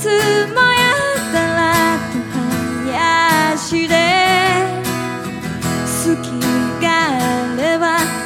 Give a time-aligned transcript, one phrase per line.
[0.00, 1.60] つもやったら
[2.10, 2.16] と
[2.90, 3.94] 林で
[5.84, 6.24] 好き
[6.80, 7.84] があれば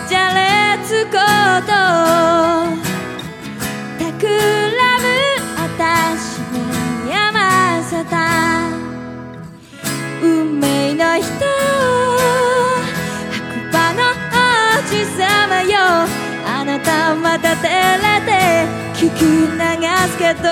[0.09, 1.19] じゃれつこ
[1.67, 1.73] と
[3.99, 5.05] たくらむ
[5.59, 6.57] 私は
[7.11, 7.99] 山里
[10.23, 11.27] 運命の人
[13.33, 14.39] 白馬の王
[14.87, 15.27] 子様
[15.65, 15.75] よ
[16.47, 18.44] あなたまた照れて
[19.05, 19.29] 聞き流
[20.09, 20.49] すけど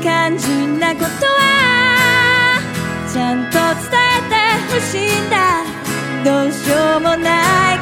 [0.00, 2.60] 肝心なことは
[3.12, 3.58] ちゃんと
[3.90, 4.36] 伝えて
[4.72, 5.34] ほしいんだ。
[6.24, 7.77] どうしようもない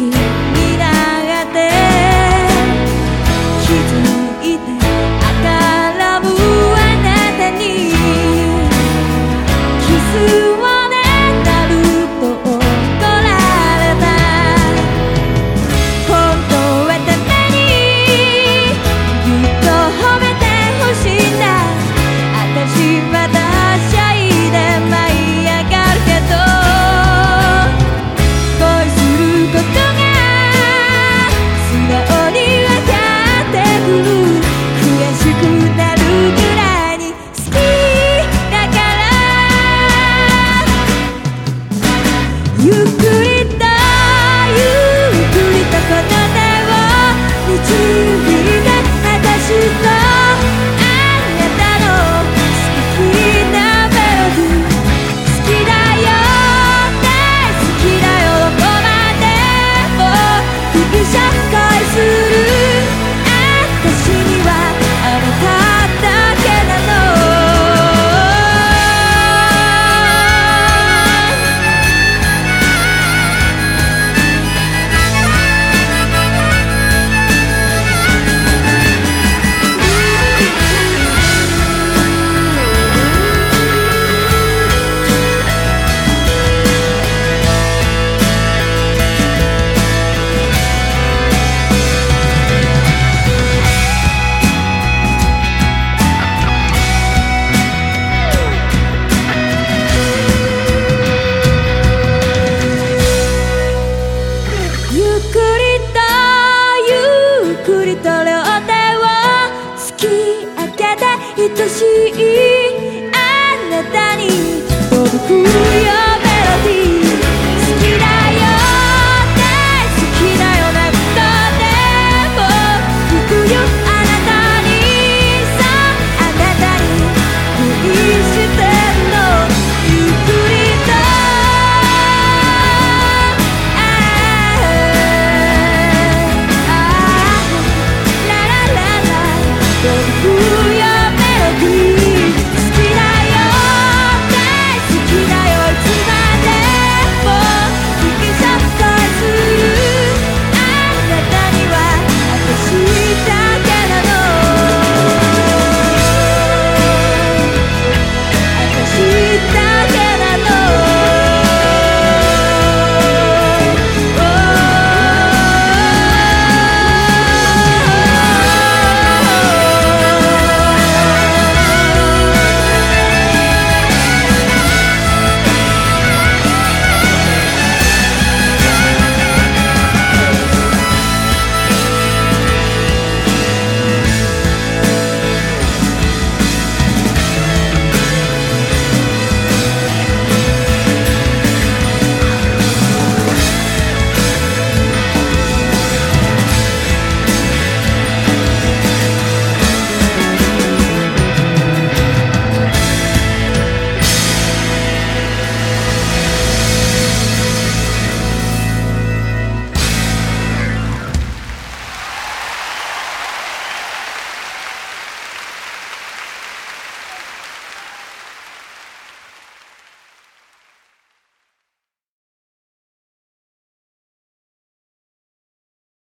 [0.00, 0.33] you.
[42.64, 42.93] You